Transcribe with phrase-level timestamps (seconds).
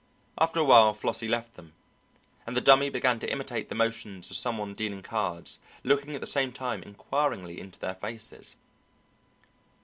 [0.39, 1.73] After a while Flossie left them,
[2.47, 6.21] and the Dummy began to imitate the motions of some one dealing cards, looking at
[6.21, 8.55] the same time inquiringly into their faces.